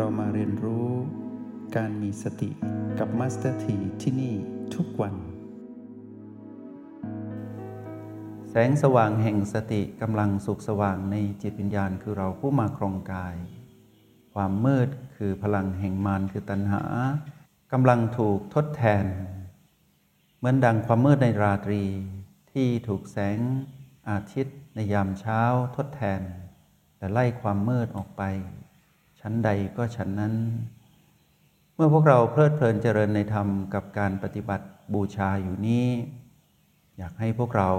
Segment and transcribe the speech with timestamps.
[0.00, 0.88] เรามาเรียนรู้
[1.76, 2.50] การมีสติ
[2.98, 4.34] กับมาสเตอร์ทีที่นี่
[4.74, 5.14] ทุกวัน
[8.50, 13.36] แสงสว่างแห่งสติกำลังสุขสว่างในจิตวิญญาณคือเราผู้มาครองกาย
[14.34, 16.82] ความมืดคือพลังแห่งมารคือตัณหา
[17.72, 19.04] กำลังถูกทดแทน
[20.38, 21.82] เหมือนดังความมืดในราตรี
[22.52, 23.38] ที่ถูกแสง
[24.10, 25.40] อาทิตย์ในยามเช้า
[25.76, 26.20] ทดแทน
[26.96, 28.24] แต่ไล่ความมืดออกไป
[29.28, 30.34] ชั้นใดก็ชั้นนั้น
[31.74, 35.86] เมื่อพวกเราเพลิดเพลินเจริญในธรรมกับการปฏิบัติบูชาอยู่นี้
[36.96, 37.70] อยากให้พวกเรา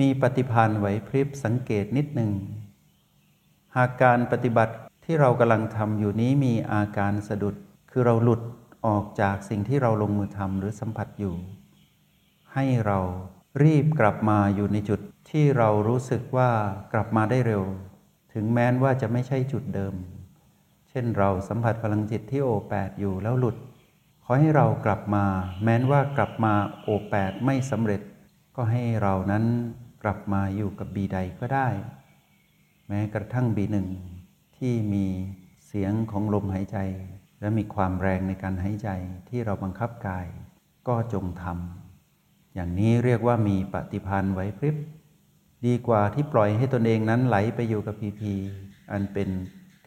[0.00, 2.32] มีปฏิพันธ์ไหวพริบสังเกตนิดหนึ่ง
[3.76, 7.54] หากการปฏิบัติที่เรากำลังทำอยู่นี้มีอาการสะดุด
[7.90, 8.40] คือเราหลุด
[8.86, 11.34] ออกจากสิ่งที่เราลงมือทำหรือสัมผัสอยู่
[12.54, 12.98] ให้เรา
[13.62, 16.50] รีบกลับมาอยู่ในจุดที่เรารู้สึกว่า
[16.92, 17.64] กลับมาได้เร็ว
[18.32, 19.96] ถึงแม้นว่าจะไม่ใช่จุดเดิม
[20.90, 23.56] เช่นเราสัมผัสพลังจิตที่โอแปดอยู่แล้วหลุด
[24.24, 25.24] ขอให้เรากลับมา
[25.62, 28.00] แม้นว่ากลับมาโอแปดไม่สำเร็จ
[28.56, 29.44] ก็ให้เรานั้น
[30.02, 31.68] กลับมาอยู่กับบีใดก็ได้
[32.88, 33.88] แม้กระทั่งบีหนึ่ง
[34.56, 35.06] ที่มี
[35.66, 36.78] เสียงของลมหายใจ
[37.40, 38.90] และมีความแรงในการหายใจ
[39.28, 40.26] ที่เราบังคับกาย
[40.88, 44.76] ก็จงทำอย่างนี้เรียกว่ามีปฏิพันธ์ไหวพริบ
[45.66, 48.32] ดีกว่าที่ปล่อยให้ตนเองนั้นไหลไปอยู่กับพีพี
[48.92, 49.28] อันเป็น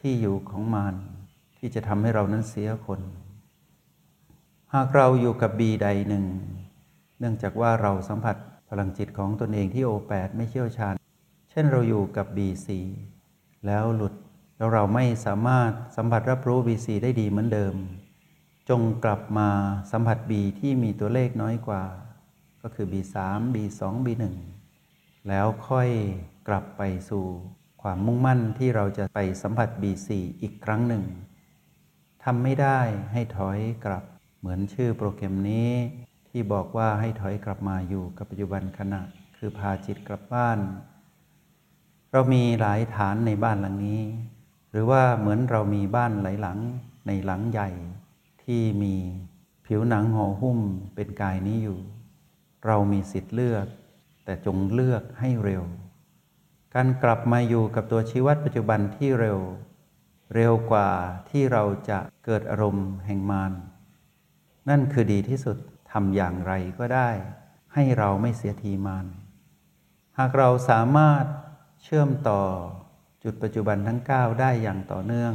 [0.06, 0.96] ที่อยู่ของมาร
[1.58, 3.02] ที่จะทำให้เรานั้นเสียคน
[4.74, 6.26] หากเราอยู่กับบีใดหนึ่ง
[7.20, 8.36] เนื่องจากว่าเราสัมผัส
[8.70, 10.94] พลังจิตของตนเองที่โอแปดไม่เชี่ยวชาญ
[11.52, 12.80] เช่นเราอยู่กับบีสี
[13.66, 14.14] แล้วหลุด
[14.58, 17.76] แล้วเราไม่สามารถสัมผัสรับรู้บีสีได้ดีเหมือนเดิม
[18.70, 19.50] จงกลับมา
[19.92, 21.84] สัมผัสบีที่มีตัวเลขน้อยกว่า
[22.62, 23.16] ก็คือ B3
[23.54, 24.24] B2 B1
[25.28, 25.90] แล้วค่อย
[26.48, 27.26] กลับไปสู่
[27.88, 30.10] ความมุ่งมั่นที่เราจะไปสัมผัส B4
[30.42, 31.04] อีกครั้งหนึ่ง
[32.24, 32.80] ทำไม่ได้
[33.14, 34.04] ให้ถอยกลับ
[34.40, 35.70] เหมือนชื่อโปรแกรมนี้
[36.30, 39.02] ที่บอกว่าให้ถอยกลับมาอยู่กับปัจจุบันขณะ
[39.38, 40.60] คือพาจิตกลับบ้าน
[42.12, 44.02] เรามีหลายฐานในบ้านหลังนี้
[44.72, 46.60] หรือว่าเหมือนเรามีบ้านหลายหลัง
[47.08, 47.70] ในหลังใหญ่
[48.44, 48.96] ที่มี
[49.66, 50.60] ผิวหนังห่อหุ้ม
[50.96, 51.80] เป็นกายนี้อยู่
[52.66, 53.68] เรามีสิทธิ์เลือก
[54.26, 55.64] แต่จงเลือกให้เร็ว
[56.78, 59.40] การกลับมาอยู่กับตัวชีวัดปัจจุบันที่เร็ว
[60.36, 60.90] เร็วกว่า
[61.30, 63.54] ที่เราจะเกิดอารมณ์แห่งมาร
[64.70, 65.58] นั่นคือดีที่สุด
[65.92, 67.10] ทำอย่างไรก็ได้
[67.74, 69.06] ให้เราไม่เสียทีมาร
[70.18, 71.26] หากเราสามารถ
[71.84, 72.42] เชื่อมต่อ
[73.24, 75.34] จุดปัจจุบันทั้ง 9 ได้อย่างต่อเนื่อง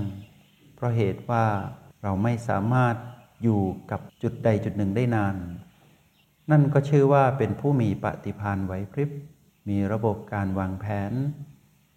[0.74, 1.46] เพราะเหตุว่า
[2.02, 2.96] เราไม่สามารถ
[3.42, 5.36] อยู่กับจุดใดจุดหนึ่งได้นาน
[6.50, 9.10] นั่นก็ชื่อว่าเป็นผู้มีปฏิพานไหวพริบ
[9.68, 11.12] มีระบบการวางแผน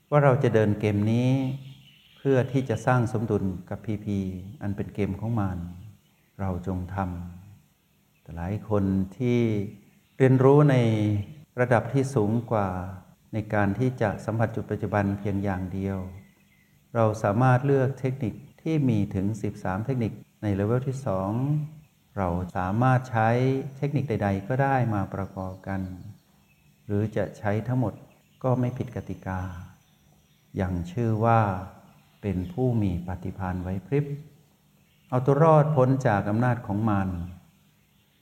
[0.10, 1.32] ว่าเราจะเดินเกมนี้
[2.18, 4.20] เพื่อที่จะสร้างสมดุลกับพีพี
[4.62, 5.58] อันเป็นเกมของมัน
[6.40, 8.84] เราจงทำแต่หลายคน
[9.18, 9.40] ที่
[10.18, 10.76] เรียนรู้ใน
[11.60, 12.70] ระดับที่สูงกว่า
[13.34, 15.98] ในการที่จะสัมผัสจุดปัจจุบันเพียงอย่างเดียว
[16.96, 19.26] เราสามารถเลือกเทคนิคที่มีถึง
[19.58, 20.12] 13 เทคนิค
[20.44, 20.98] ในเลเวลที่
[21.58, 23.30] 2 เราสามารถใช้
[23.78, 25.82] เทคนิคใด ๆ ก็ได้มาประกอบกัน
[26.86, 27.94] หรือจะใช้ทั้งหมด
[28.44, 29.42] ก็ไม่ผิดกติกา
[30.56, 31.40] อย่างชื่อว่า
[32.22, 34.06] เป็นผู้มีปฏิพานไว้พริบ
[35.10, 37.08] เอาตัวรอดพ้นจากอำนาจของมัน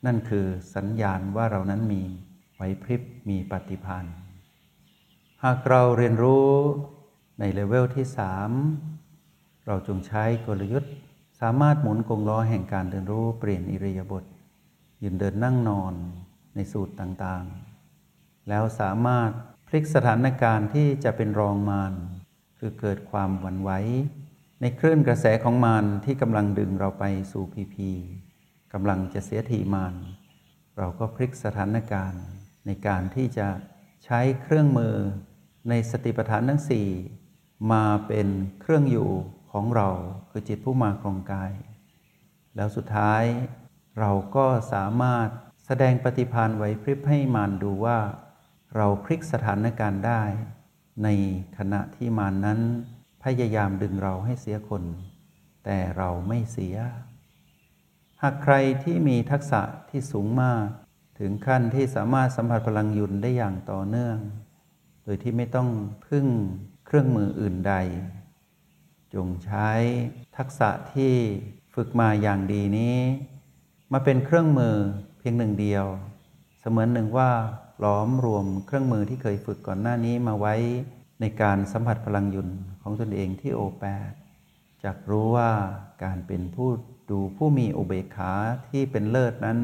[0.06, 2.02] นั่นคือสัญญาณว่าเรานั้นมี
[2.56, 4.06] ไว้พริบมีปฏิพาน
[5.44, 6.48] หากเราเรียนรู้
[7.40, 8.52] ในเลเวลที่สาม
[9.66, 10.94] เราจงใช้กลยุทธ์
[11.42, 14.24] สามารถหมุนกงล้อแห่งการเรียนรู้เปลี่ยนอิริยาบถ
[15.04, 15.94] ยืนเดินนั่งนอน
[16.56, 17.69] ในสูตรต่างๆ
[18.50, 19.32] แล้วสามารถ
[19.68, 21.94] พลิกสถานการณ์ที่จะเป็นรองมาร
[22.60, 23.72] คือเกิดความหวั่นไหว
[24.62, 27.92] ในคลื่นกระแสของมารที่กำลังดึงเราไปสู่พีพี
[28.74, 29.96] กำลังจะเสียทีมาร
[30.78, 32.24] เราก็พลิกสถานการณ์
[32.66, 33.48] ในการที่จะ
[34.06, 34.96] ใช้เครื่องมือ
[35.70, 36.88] ในสติปัฏฐานทั้งสี่
[37.72, 38.28] มาเป็น
[38.62, 39.12] เครื่องอยู่
[39.52, 39.90] ของเรา
[40.30, 41.52] คือจิตผู้มาครองกาย
[42.56, 43.24] แล้วสุดท้าย
[44.00, 45.28] เราก็สามารถ
[45.66, 48.00] แสดงปฏิพานไหวพริบให้มานดูว่า
[48.76, 50.22] เราพลิกสถานการณ์ได้
[51.04, 51.08] ใน
[51.58, 52.60] ขณะที่มานนั้น
[53.24, 54.84] พยายามดึงเราให้เสียคน
[55.66, 56.76] แต่เราไม่เสีย
[58.22, 60.66] หากใครที่มีทักษะที่สูงมาก
[61.20, 64.18] ถึงขั้นที่สามารถสัมผัสพลังยุนได้อย่างต่อเนื่อง
[65.04, 65.70] โดยที่ไม่ต้อง
[66.08, 66.26] พึ่ง
[66.86, 67.74] เครื่องมืออื่นใด
[69.14, 69.70] จงใช้
[70.38, 71.14] ทักษะที่
[71.74, 72.98] ฝึกมาอย่างดีนี้
[73.92, 74.76] มาเป็นเครื่องมือ
[75.18, 75.86] เพียงหนึ่งเดียว
[76.60, 77.32] เสมือนหนึ่งว่า
[77.84, 80.56] ล้อมรวมเครื่องมือที่เคยฝึกก่อนหน้านี้มาไว้
[81.22, 82.50] ในการสัมผัสพลังยุน
[82.82, 84.12] ของตนเองที่โอแปด
[84.84, 85.52] จักรู้ว่า
[86.04, 86.70] การเป็นผู้
[87.10, 88.34] ดูผู้มีอุเบกขา
[88.70, 89.60] ที่เป็นเลิศนั้น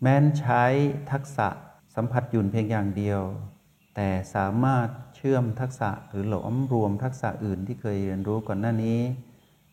[0.00, 0.64] แม้นใช้
[1.12, 1.48] ทักษะ
[1.94, 3.20] สัมผัสหยุนเพียงอย่างเดียว
[3.94, 8.98] แต่สามารถเชื่อมทักษะหรือหลอมรวมทักษะอื่นที่เคยเรียนรู้ก่อนหน้านี้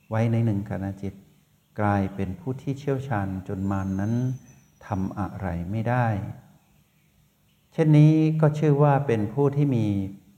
[0.09, 1.13] ไว้ในหนึ่งขณะจิต
[1.79, 4.13] กลายเป็นผู้ที่เชี่ยวชาญจนมานนั้น
[4.85, 6.07] ทำอะไรไม่ได้
[7.79, 9.85] ช่นนี้ก็ชื่อว่าเป็นผู้ที่มี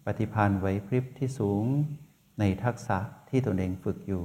[0.05, 1.65] ปฏิภาณไหวพริบที่สูง
[2.39, 2.97] ในทักษะ
[3.29, 4.23] ที่ตนเองฝึกอยู่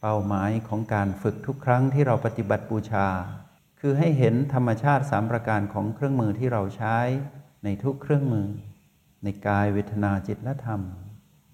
[0.00, 3.08] เป้าหมายของการฝึกทุกครั้งที่เราปฏิบัติบูชา
[3.80, 6.98] คือให้เห็นธรรมชาติสามประการของเครื่องมือที่เราใช้
[7.64, 8.48] ในทุกเครื่องมือ
[9.24, 10.80] ในกายเวทนาจิตและธรรม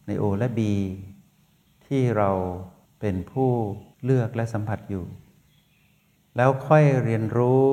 [0.06, 0.74] ในโอและบี
[1.86, 2.30] ที่เรา
[3.00, 3.50] เป็นผู้
[4.04, 5.04] เลือกและสัมผัสอยู่
[6.36, 7.66] แล้วค่อยเรียนรู้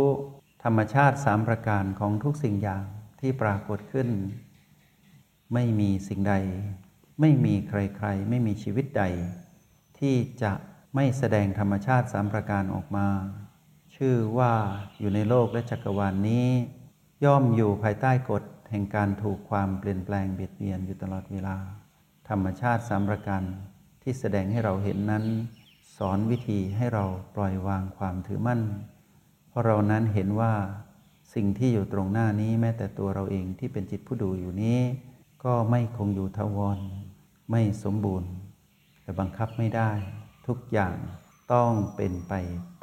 [0.67, 2.85] ธรรมชาติสามประการของทุกสิ่งอย่าง
[3.19, 4.09] ที่ปรากฏขึ้น
[5.53, 6.35] ไม่มีสิ่งใด
[7.21, 9.03] ไม่มีใครๆ ไม่มีชีวิตใด
[9.99, 10.53] ที่จะ
[10.95, 13.07] ไม่แสดงธรรมชาติสามประการออกมา
[13.95, 14.53] ชื่อว่า
[14.99, 16.47] อยู่ในโลกและจักรวาลนนี้
[17.25, 21.57] ย่อมอยู่ภายใต้กฎแห่งการถูกความเปลี่ยนแปลงเบียดเบียนอยู่ตลอดเวลา
[22.29, 23.43] ธรรมชาติสามประการ
[24.01, 25.25] ที่แสดงให้เราเห็นนั้น
[25.97, 28.61] สอนวิธีให้เราปล่อยวางความถือมั่น
[29.55, 30.53] ราะเรานั้นเห็นว่า
[31.33, 34.79] สิ่งที่อยู่ตรงหน้านี้แม้แต่ตัวเราเองที่เป็นจิตผู้ดูอยู่นี้
[35.43, 36.79] ก็ไม่คงอยู่ทวร
[37.51, 38.31] ไม่สมบูรณ์
[39.01, 39.91] แต่บังคับไม่ได้
[40.47, 40.95] ทุกอย่าง
[41.53, 42.33] ต้องเป็นไป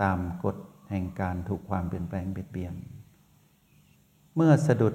[0.02, 0.56] ตามกฎ
[0.90, 2.74] แห่งการถูกความเปลี่ยนแปลงเบียดเบียน
[4.36, 4.94] เมื่อสะดุด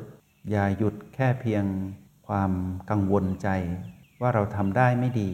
[0.49, 1.63] อย่าหยุดแค่เพียง
[2.27, 2.51] ความ
[2.89, 3.49] กังวลใจ
[4.21, 5.29] ว่าเราทำได้ไม่ดี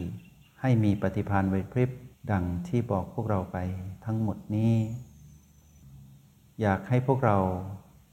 [0.60, 1.90] ให้มีปฏิภาณไวพริบ
[2.30, 3.58] ดังที่บอกพวกเราไป
[4.04, 4.74] ทั้งหมดนี้
[6.60, 7.38] อยากให้พวกเรา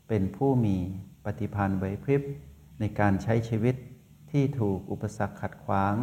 [0.08, 0.78] เป็นผู้มี
[1.26, 2.22] ปฏิภาณไหวพริบ
[2.80, 3.76] ในการใช้ชีวิต
[4.32, 5.96] ที่ถูกอุปสรรคขัดขวาง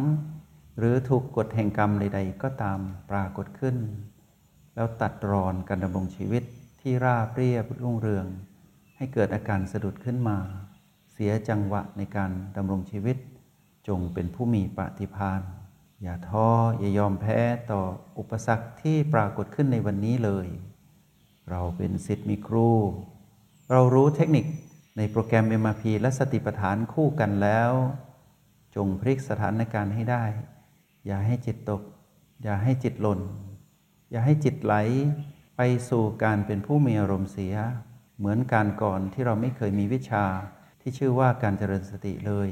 [0.77, 3.75] หรือถูกกฎแห่งกรรมใด ๆ ก็ตามปรากฏขึ้น
[4.75, 6.43] แล้วตัดรอนการดำรงชีวิต
[6.81, 8.27] ที่ราบเรียบรุ่งเรือง
[8.97, 10.37] ให้เกิดอาการสะดุดขึ้นมา
[11.11, 13.17] เสียจังหวะในการดำรงชีวิต
[13.87, 15.41] จงเป็นผู้มีปฏิภาณ
[16.01, 16.47] อย่าท้อ
[16.79, 17.39] อย่ายอมแพ้
[17.71, 17.81] ต่อ
[18.17, 20.47] อุปสรรคที่ปรากฏขึ้นในวันนี้เลย
[21.49, 22.69] เราเป็นสิทธิ์มีครู
[23.71, 24.45] เรารู้เทคนิค
[24.97, 27.71] ในโปรแกรม MRP และสติปัฏฐานคู่กันแล้ว
[28.75, 30.23] จงพลิกสถานการณ์ให้ได้
[31.05, 31.81] อย่าให้จิตตก
[32.43, 33.21] อย่าให้จิตหล่น
[34.11, 34.75] อย่าให้จิตไหล
[35.57, 37.55] ไปสู่การเป็นผู้มีอารมณ์เสีย
[38.17, 40.25] เหมือนการก่อนที่เราไม่เคยมีวิชา
[40.81, 42.49] ที่ชื่อว่าการเจริญสติเลย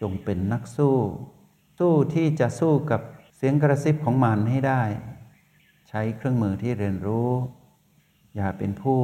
[0.00, 0.96] จงเป็นนักสู้
[1.78, 3.00] สู้ที่จะสู้กับ
[3.36, 4.82] เสียงกระซิบของมันให้ได้
[5.88, 7.30] ใช้เครื่องมือที่เรียนรู้
[8.36, 9.00] อย่าเป็นผู้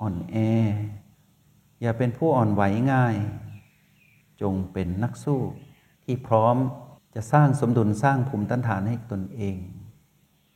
[0.00, 0.36] อ่อนแอ
[1.82, 2.62] อย่าเป็นผู้อ่อนไหว
[2.92, 3.16] ง่าย
[4.42, 5.40] จงเป็นนักสู้
[6.04, 6.56] ที่พร้อม
[7.14, 9.56] จะสร้างสมดุลสร้างภูมิต้านทานให้ตนเอง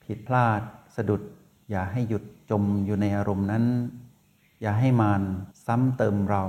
[0.05, 0.61] ผิดพลาด
[0.97, 1.23] สะดุด
[1.71, 3.65] อย่าให้หยุดจมอยู่ในอารมณ์นั้น
[4.61, 5.23] อย่าให้มาน
[5.67, 6.45] ซ้ำเติมเรา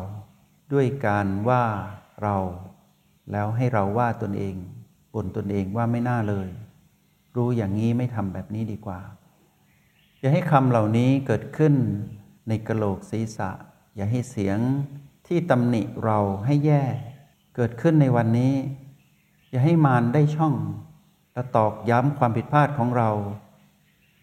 [0.73, 1.63] ด้วยการว่า
[2.23, 2.37] เรา
[3.31, 4.55] แล้วให้เราว่าตนเอง
[5.13, 6.49] บ่นตนเองว่าไม่น่าเลย
[7.35, 8.99] รู้อย่างนี้ไม่ทำแบบนี้ดีกว่า
[10.19, 11.73] อย่าให้คำเหล่านี้เกิดขึ้น
[12.47, 13.49] ในกระโหลกศีรษะ
[13.95, 14.59] อย่าให้เสียง
[15.27, 16.83] ที่ตำหนิเราให้แย่
[17.55, 18.53] เกิดขึ้นในวันนี้
[19.51, 20.55] อย่าให้มารได้ช่อง
[21.33, 23.09] และตอกย้ำความผิดพลาดของเรา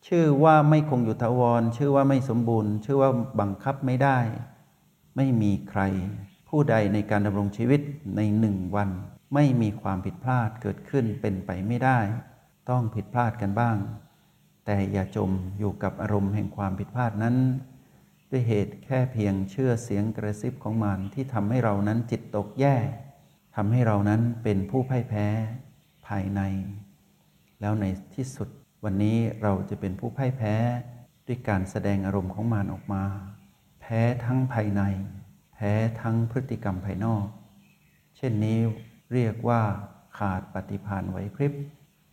[0.06, 4.18] ชื่อว่าไม่คงอยู่ทวร ชื่อว่าไม่สมบูรณ์ ชื่อว่าบังคับไม่ได้
[5.16, 5.80] ไม่มีใคร
[6.48, 7.80] ผู้ใดในการดำรงชีวิต
[8.16, 8.90] ในหนึ่งวัน
[9.34, 11.98] ไม่มีความผิดพลาดเกิดขึ้นเป็นไปไม่ได้
[12.70, 13.76] ต้องผิดพลาดกันบ้าง
[14.64, 17.36] แต่อย่าจมอยู่กับอารมณ์แห่งความผิดพลาดนั้น
[18.30, 22.76] ด้วยเหตุแค่เพียงเชื่อเสียงกระซิบของมันที่ทำให้เรานั้นจิตตกแย่
[23.56, 25.26] ทำให้เรานั้นเป็นผู้พ่ายแพ้
[26.06, 26.40] ภายใน
[27.60, 28.48] แล้วในที่สุด
[28.84, 30.54] วันนี้เราจะเป็นผู้พ่ายแพ้
[31.26, 33.04] ด้วยการแสดงอารมณ์ของมันออกมา
[33.80, 34.82] แพ้ทั้งภายใน
[35.54, 37.26] แพ้ทั้งพฤติกรรมภายนอก
[38.16, 38.58] เช่นนี้
[39.12, 39.62] เรียกว่า
[40.18, 41.52] ขาดปฏิภาณไหวพริบ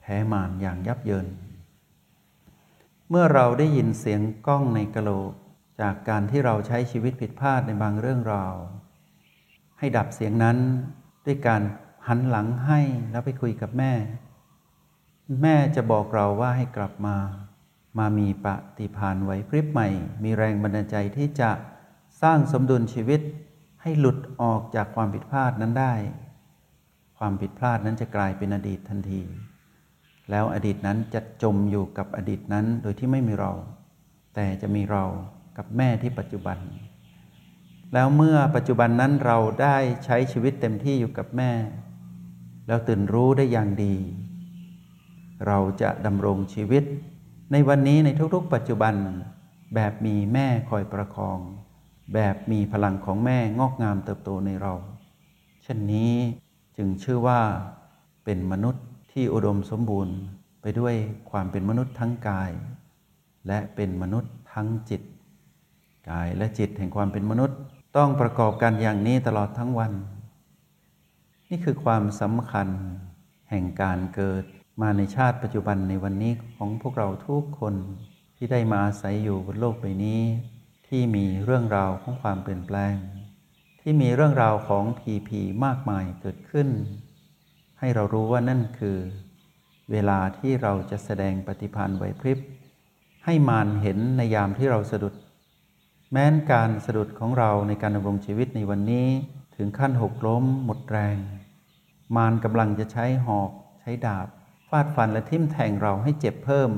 [0.01, 1.27] แพ้มารอย่างยับเยิน
[3.09, 5.31] เมื่อเราได้ยินเสียงก้องในกะโหลก
[5.81, 8.55] จากการที่เราใช้ชีวิตผิดพลาดในบางเรื่องราว
[9.79, 10.57] ให้ดับเสียงนั้น
[11.25, 11.61] ด้วยการ
[12.07, 12.79] หันหลังให้
[13.11, 13.93] แล้วไปคุยกับแม่
[15.41, 17.17] แม่จะบอกเราว่าให้กลับมา
[17.99, 18.47] มามีป
[18.77, 19.89] ฏิภาณไหวพริบใหม่
[20.23, 21.51] มีแรงบันดาลใจที่จะ
[22.21, 23.21] สร้างสมดุลชีวิต
[23.81, 25.93] ให้หลุดออกจากความผิดพลาดนั้นได้
[27.17, 29.23] ความผิดพลาดนั้นจะกลายเป็นอดีตทันที
[30.29, 33.51] แล้วอดีตนั้นจะจมอยู่กับอดีตนั้นโดยที่ไม่มีเรา
[34.35, 35.03] แต่จะมีเรา
[35.57, 36.57] กับแม่ที่ปัจจุบัน
[37.93, 41.51] แล้วเมื่อปัจจุบันนั้นเราได้ใช้ชีวิตเต็มที่อยู่กับแม่
[42.67, 43.95] แล้วตื่นรู้ได้อย่างดี
[45.47, 46.83] เราจะดำรงชีวิต
[47.51, 48.95] ในวันนี้ในทุกๆ ปัจจุบัน
[49.75, 51.39] แบบมีแม่คอยประคอง
[52.13, 54.73] แบบมีพลังของแม่งอกงามเติบโตในเรา
[55.63, 56.13] เช่นนี้
[56.77, 57.41] จึงชื่อว่า
[58.23, 60.15] เป็นมนุษย์ ที่อุดมสมบูรณ์
[60.61, 60.95] ไปด้วย
[61.31, 62.51] ความเป็นมนุษย์ทั้งกาย
[63.47, 65.01] และเป็นมนุษย์ทั้งจิต
[66.09, 67.57] กายและจิตแห่งความเป็นมนุษย์
[67.97, 69.91] ต้องประกอบกันอย่างนี้ตลอดทั้งวัน
[71.49, 72.67] นี่คือความสำคัญ
[73.49, 74.43] แห่งการเกิด
[74.81, 77.75] มาในชาติปัจจุบันในวันนี้ของพวกเราทุกคน
[78.37, 80.21] ที่ได้มาอาศัยอยู่บนโลกใบนี้
[80.87, 82.95] ที่มีเรื่องราวของความเปลี่ยนแปลง
[83.81, 86.67] ที่มีเรื่องราวของผีผีมากมายเกิดขึ้น
[87.79, 88.97] ให้เรารู้ว่านั่นคือ
[89.91, 92.39] เวลาที่เราจะแสดงปฏิพันธ์ไหวพริบ
[93.25, 95.13] ให้มารเห็นในยามที่เราสะดุด
[96.11, 99.07] แม้นการสะดุดของเราในการดำรงชีวิตในวันนี้
[99.55, 101.17] ถึงขั้นหกล้มหมดแรง
[102.15, 104.27] มารกำลังจะใช้หอก ใช้ดาบ
[104.69, 106.71] ฟาดฟันและทิ่มแทงเราให้เจ็บเพิ่ม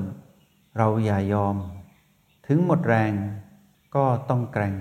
[0.78, 1.56] เราอย่ายอม
[2.46, 3.12] ถึงหมดแรง
[3.94, 4.74] ก็ต้องแกร่ง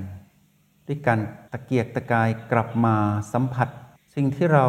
[0.87, 1.19] ด้วยการ
[1.51, 2.95] ตะเกียกตะกายกลับมา
[3.33, 3.69] สัมผัส
[4.15, 4.67] สิ่งที่เรา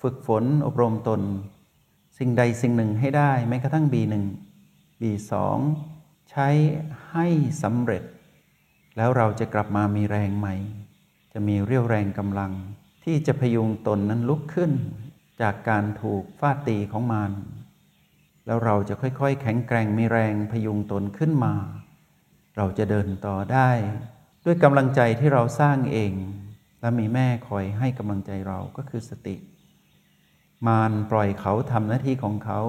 [0.00, 1.20] ฝึกฝนอบรมตน
[2.18, 4.14] สิ่งใดสิ่งหนึ่งให้ได้แม้กระทั่ง B1
[5.00, 5.32] B2
[6.30, 6.48] ใช้
[7.10, 7.26] ให้
[7.62, 8.02] สำเร็จ
[8.96, 10.56] แล้วเราจะกลับมามีแรงใหม่
[11.32, 12.52] จะมีเรี่ยวแรงกำลัง
[13.04, 14.72] ที่จะพยุงตนนั้นลุกขึ้น
[15.40, 17.32] จากการถูกฟาดตีของมาร
[18.46, 21.54] แล้วเราจะค่อยๆ แข็งแกร่งมีแรงพยุงตนขึ้นมา
[22.56, 23.70] เราจะเดินต่อได้
[24.44, 26.12] ด้วยกำลังใจที่เราสร้างเอง
[26.80, 29.36] และมีแม่คอยให้กำลังใจเราก็คือสติ
[30.66, 32.60] มารปล่อยเขาทำหน้าที่ของเขา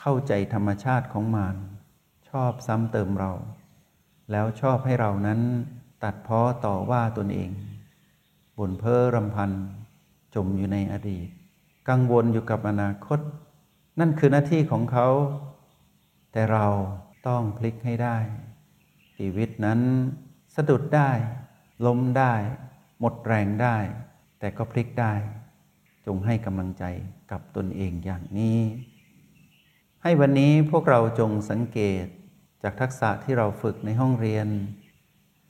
[0.00, 1.56] เข้าใจธรรมชาติของมาร
[2.30, 3.32] ชอบซ้ำเติมเรา
[4.30, 5.40] แล้วชอบให้เรานั้น
[6.02, 7.50] ตัดเพ้อต่อว่าตนเอง
[8.58, 9.50] บ่นเพ้อรำพัน
[10.34, 11.28] จมอยู่ในอดีต
[11.88, 13.20] กังวลอยู่กับอนาคต
[14.00, 15.08] นั่นคือหน้าที่ของเขา
[16.32, 16.66] แต่เรา
[17.28, 18.16] ต้องพลิกให้ได้
[19.16, 19.80] ชีวิตนั้น
[20.54, 21.10] สะดุดได้
[21.86, 22.34] ล้มได้
[23.00, 23.76] หมดแรงได้
[24.38, 25.12] แต่ก็พลิกได้
[26.06, 26.84] จงให้กำลังใจ
[27.30, 28.58] กับตนเองอย่างนี้
[30.02, 32.06] ให้วันนี้พวกเราจงสังเกต
[32.62, 34.48] จากทักษะที่เราฝึกในห้องเรียน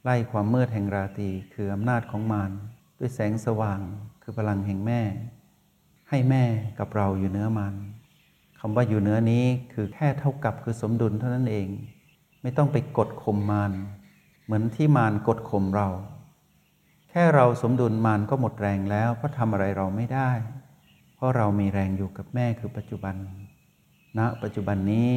[0.03, 2.53] ไล่ความมืดแห่งราตรีคืออำนาจของมาร
[2.99, 3.81] ด้วยแสงสว่าง
[4.23, 5.03] คือพลังแห่งแม่
[6.09, 6.45] ให้แม่
[6.79, 7.75] กับเราอยู่เนื้อมัน
[8.61, 11.69] คำว่าอยู่เนื้อนี้คือแค่เท่ากับคือสมดุลเท่านั้นเอง
[12.43, 13.73] ไม่ต้องไปกดข่มมาร
[14.45, 15.89] เหมือนที่มารกดข่มเรา
[17.19, 20.31] ค่เราสมดุลมารก็หมดแรงแล้ว เพราะทำอะไรเราไม่ได้
[21.15, 23.17] เพราะเรามีแรงอยู่กับแม่คือปัจจุบัน
[24.19, 25.11] ณปัจจุบันนี้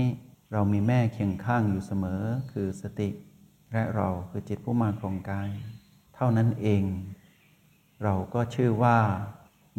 [0.54, 3.10] เรามีแม่เคียงข้างอยู่เสมอคือสติ
[3.72, 5.50] และเราคือจิตผู้มาครองกาย
[6.16, 6.84] เท่านั้นเอง
[8.04, 8.98] เราก็ชื่อว่า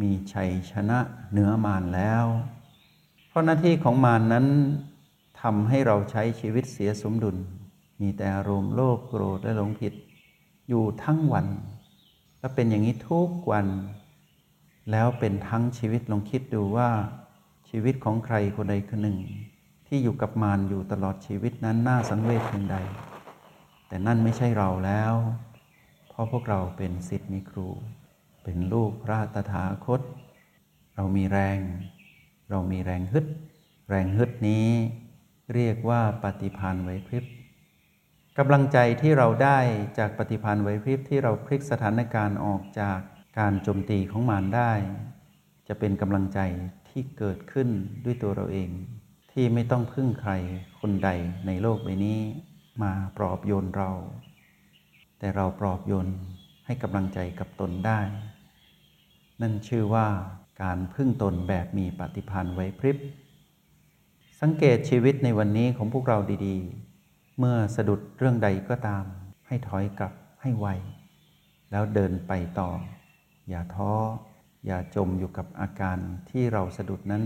[0.01, 0.99] มีชัยชนะ
[1.31, 2.25] เหนือมารแล้ว
[3.27, 4.47] เพราะหน้าที่ของมารนนั้น
[5.41, 7.37] ทำให้เราใช้ชีวิตเสียสมดุล
[8.01, 9.93] มีแต่อารมณ์โลภโกรธและหลงผิด
[10.69, 11.47] อยู่ทั้งวัน
[12.41, 13.67] และเป็นอย่างนี้ทุกวัน
[14.91, 16.89] แล้วเป็นทั้งชีวิตลองคิดดูว่า
[17.69, 19.19] ชีวิตของใครคนใดคนหนึ่ง
[19.87, 22.77] ที่อยู่กับมารอยู่ตลอดชีวิตนั้นน่าสังเวชเพียงใด
[23.87, 25.13] แต่นั่นไม่ใช่เราแล้ว
[26.09, 27.67] เพราะพวกเราเป็นสิทธิ์มีครู
[28.43, 30.01] เป็นลูกพระตถาคต
[30.95, 31.59] เรามีแรง
[32.49, 33.25] เรามีแรงฮึด
[33.89, 34.67] แรงฮึดนี้
[35.53, 37.25] เรียกว่าปฏิพานไหวพริบ
[38.39, 39.59] กำลังใจที่เราได้
[39.97, 42.99] จากปฏิพานธ์ไหวพริบที่เราพลิกสถานการณ์ออกจาก
[43.39, 44.71] การโจมตีของมารได้
[45.67, 46.39] จะเป็นกำลังใจ
[46.89, 47.69] ที่เกิดขึ้น
[48.05, 48.69] ด้วยตัวเราเอง
[49.31, 50.31] ที่ไม่ต้องพึ่งใคร
[50.79, 51.09] คนใด
[51.47, 52.19] ในโลกใบนี้
[52.83, 53.91] มาปลอบโยนเรา
[55.19, 56.07] แต่เราปลอบโยน
[56.65, 57.99] ให้กำลังใจกับตนได้
[59.41, 60.07] นั่นชื่อว่า
[60.63, 62.97] การพึ่งตนแบบมีปฏิพันธ์ไว้พริบ
[64.41, 66.90] สังเกตชีวิตในวันนี้ของพวกเราดีๆ
[67.43, 69.03] เมื่อสะดุดเรื่องใดก็ตาม
[69.47, 70.67] ให้ถอยกลับให้ไว
[71.71, 72.69] แล้วเดินไปต่อ
[73.49, 73.93] อย่าท้อ
[74.65, 75.97] อย่าจมอยู่กับอาการ
[76.29, 77.23] ที่เราสะดุดนั้น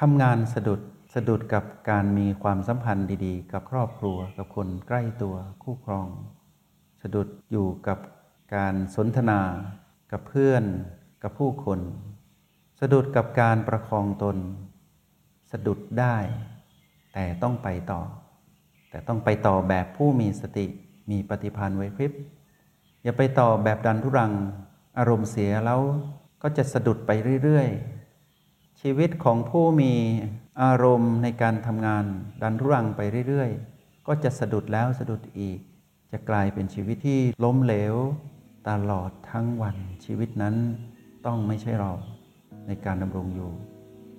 [0.00, 0.80] ทำงานสะดุด
[1.14, 6.08] สะดุดกับการมีความสัมพันธ์ดีๆ กับครอบครัวกับคนใกล้ตัวคู่ครอง
[7.02, 7.98] สะดุดอยู่กับ
[8.54, 9.40] การสนทนา
[10.12, 10.64] กับเพื่อน
[11.22, 11.80] กับผู้คน
[12.80, 14.36] สะดุดกับการประคองตน
[15.50, 16.16] สะดุดได้
[17.14, 18.02] แต่ต้องไปต่อ
[18.92, 20.66] แต่ต้องไปต่อแบบผู้มีสติ
[21.10, 22.12] มีปฏิภาณไว้พริบ
[23.02, 24.32] อย่าไปต่อแบบดันทุรัง
[24.98, 25.80] อารมณ์เสียแล้ว
[26.42, 27.10] ก็จะสะดุดไป
[27.42, 29.92] เรื่อยๆ ชีวิตของผู้มี
[30.62, 32.04] อารมณ์ในการทำงาน
[32.42, 35.58] ดันทุรังไปเรื่อยๆ ก็จะสะดุดแล้วสะดุดอีก
[36.12, 37.94] จะกลายเป็นชีวิตที่ล้มเหลว
[38.68, 40.54] ตลอดทั้งวันชีวิตนั้น
[41.26, 41.92] ต้องไม่ใช่เรา
[42.66, 43.50] ในการดำรงอยู่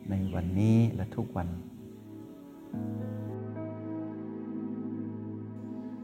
[0.10, 1.48] ในวันนี้และทุกวัน